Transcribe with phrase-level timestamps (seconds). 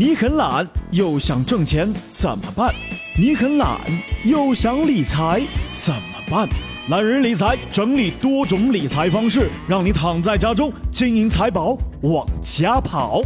[0.00, 2.74] 你很懒又想挣钱怎么办？
[3.18, 3.78] 你很懒
[4.24, 5.42] 又想理财
[5.74, 6.48] 怎么办？
[6.88, 13.20] 懒人理财整理多种理财方式，让你躺在家中，金银财宝往家跑。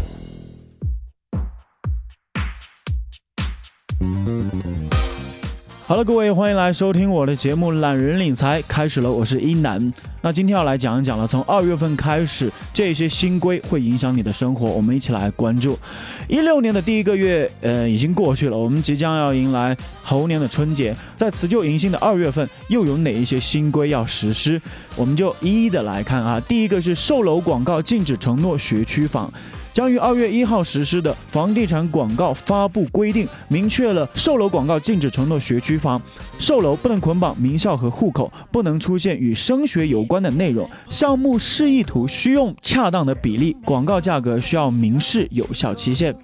[5.95, 9.95] 好了，各位，欢迎来收听我的节目《懒人理财》，开始了，我是一楠。
[10.23, 15.79] 那今天要来讲一讲了，从二月份开始，这些新规会影响你的生活，我们一起来关注。
[16.27, 24.61] 一六年的第一个月，呃，已经过去了，我们即将要迎来猴年的春节，在辞旧迎新的二月份，又有哪一些新规要实施？
[24.97, 26.41] 我们就一一的来看啊。
[26.41, 29.33] 第一个是售楼广告禁止承诺学区房。
[29.75, 36.01] 将于二月一号实施的房地产广告发布规定，明确了售楼广告禁止承诺学区房，
[36.39, 46.15] 售楼不能捆绑名校和户口，不能出现与升学有关的内容，项目示意图需用恰当的比例，广告价格需要明示有效期限。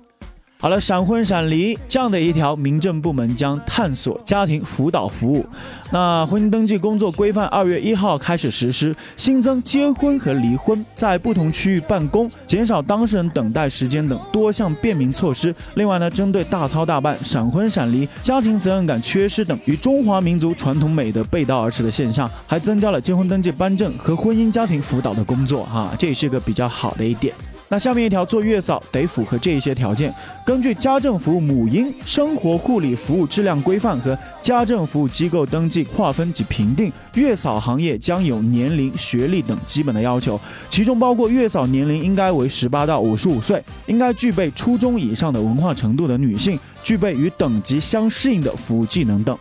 [0.63, 5.47] 好了，闪婚闪离这样的一条，民政部门将探索家庭辅导服务。
[5.91, 15.55] 那婚姻登记工作规范二月一号开始实施，新增结婚和离婚在不同区域办公，减少当事人等待时间等多项便民措施。
[15.77, 25.65] 另外呢，针对大操大办、闪婚闪离、家庭责任感缺失等与中华民族传统美德背道而驰的现象，还增加了结婚登记颁证和婚姻家庭辅导的工作。
[25.65, 27.35] 哈，这也是个比较好的一点。
[27.73, 30.13] 那下面一条做月嫂得符合这一些条件。
[30.45, 49.39] 根据家政服务母婴生活护理服务质量规范和家政服务机构登记划分及评定，月嫂行业将有年龄、学历等基本的要求，其中包括月嫂年龄应该为十八到五十五岁，应该具备初中以上的文化程度的女性，具备与等级相适应的服务技能等。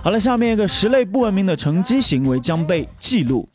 [0.00, 3.48] 好了，下面一个十类不文明的乘机行为将被记录。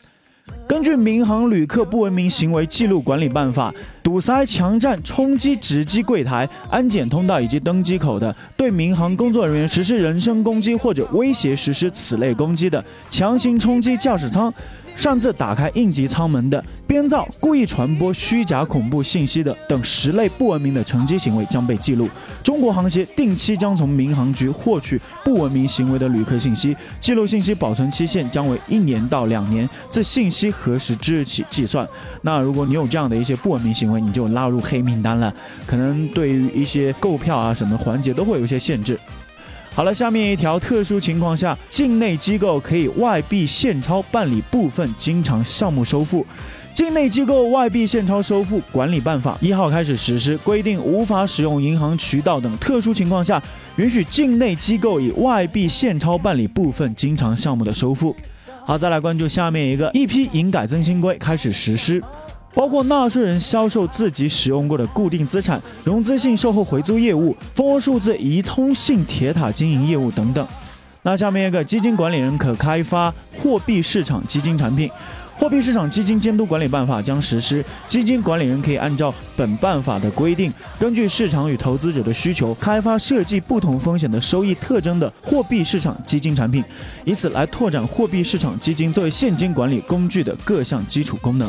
[0.67, 3.71] 根据《民航旅客不文明行为记录管理办法》，
[4.03, 14.53] 堵塞、强占、冲击值机柜台、安检通道以及登机口的，对民航工作人员实施人身攻击或者威胁实施此类攻击的，强行冲击驾驶舱。
[14.97, 22.09] 擅自打开应急舱门的、编造、故意传播虚假恐怖信息的等十类不文明的乘机行为将被记录。
[22.43, 31.87] 中国航协定期将从民航局获取不文明行为的旅客信息，记录信息保存期限将为一年到两年，自信息核实之日起计算。
[32.23, 35.31] 那如果你有这样的一些不文明行为，你就拉入黑名单了，
[35.67, 38.99] 可能对于一些购票啊什么环节都会有一些限制。
[39.77, 46.25] 好了，下面一条特殊情况下，境内机构可以外币现钞办理部分经常项目收付。
[46.73, 53.39] 境内机构外币现钞收付管理办法一号开始实施，规定无法使用银行渠道等特殊情况下，
[53.75, 58.15] 允许境内机构以外币现钞办理部分经常项目的收付。
[58.65, 62.01] 好，再来关注下面一个一批营改增新规开始实施。
[62.57, 70.45] 包括纳税人销售自己使用过的固定资产、融资性售后回租业务、蜂窝数字移通性铁塔经营业务等等。
[71.03, 74.89] 那下面一个基金管理人可开发货币市场基金产品，
[75.37, 86.63] 货币市场基金监督管理办法将实施，基金管理人可以按照本办法的规定，根据市场与投资者的需求，开发设计不同风险的收益特征的货币市场基金产品，
[87.05, 91.47] 以此来拓展货币市场基金作为现金管理工具的各项基础功能。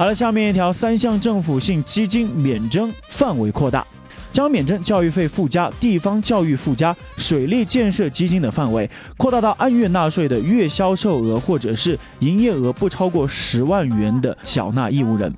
[0.00, 3.86] 好了，下面一条三项政府性基金免征范围扩大，
[4.32, 15.30] 将免征教育费附加、地方教育附加、水利建设基金的范围扩大到按月纳税的月销售额或者是营业额不超过十万元的缴纳义务人。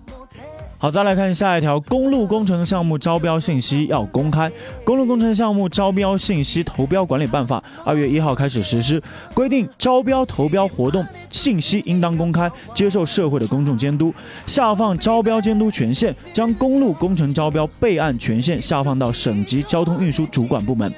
[0.82, 4.50] 好，再来看下一条，公路工程项目招标信息要公开。
[4.82, 9.00] 公路工程项目招标信息投标管理办法二月一号开始实施，
[9.32, 14.12] 规定招标投标活动信息应当公开，接受社会的公众监督。
[14.44, 20.92] 下放招标监督权限，将公路工程招标备案权限下放到省级交通运输主管部门。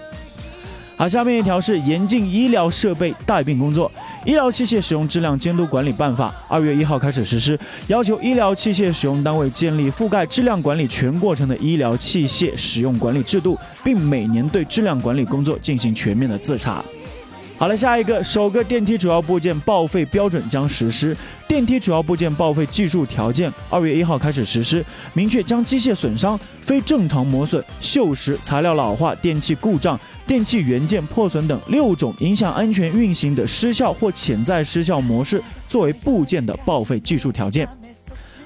[0.97, 3.91] 好，下面一条是严禁医疗设备带病工作。
[4.25, 16.83] 医疗器械使用质量监督管理办法二月一号开始实施，要求医疗器械使用单位建立覆盖质量管理全过程的医疗器械使用管理制度，并每年对质量管理工作进行全面的自查。
[17.56, 21.16] 好了，下一个，首个电梯主要部件报废标准将实施。
[21.47, 37.68] 电梯主要部件报废技术条件二月一号开始实施，明确将机械损伤、非正常磨损、锈蚀、材料老化、电器故障、电器元件破损等六种影响安全运行的失效或潜在失效模式作为部件的报废技术条件。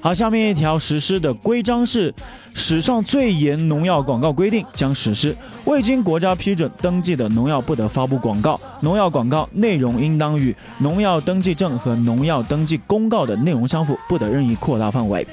[0.00, 2.14] 好，下面一条实施的规章是
[2.54, 15.26] 史上最严农药广告规定将实施，未经国家批准登记的农药不得发布广告，农药广告内容应当与农药登记证和农药登记公告的内容相符，不得任意扩大范围。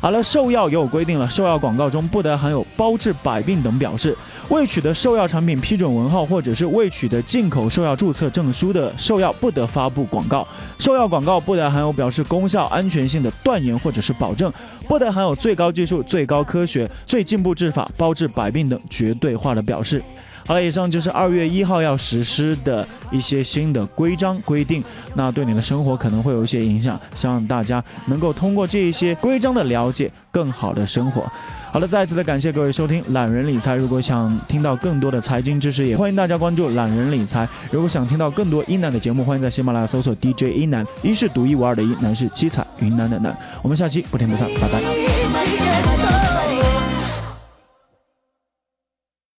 [0.00, 4.14] 好了，兽药也有规定了，兽药广告中不得含有包治百病等表示。
[4.48, 10.46] 未取得兽药产品批准文号或者是未取得进口兽药注册证书的兽药不得发布广告。
[10.78, 14.50] 兽药广告不得含有表示功效、安全性的断言或者是保证，
[14.88, 20.02] 不得含有最高技术、最高科学、最进步治法、包治百病等绝对化的表示。
[20.46, 24.82] 好了，以上就是二月一号要实施的一些新的规章规定，
[25.14, 31.30] 那对你的生活可能会有一些影响，希望大家能够通过这一些规章的了解，更好的生活。
[31.70, 33.76] 好的，再次的感谢各位收听懒人理财。
[33.76, 37.46] 如果想听到更多的财经知识，也欢迎大家关注懒人理财。
[37.70, 43.36] 如果想听到更多一南的节目，欢迎在喜马拉雅搜索 DJ 一南，一是独一无二的一，南是七彩云南的南。
[43.62, 46.27] 我们下期不听不散，拜拜。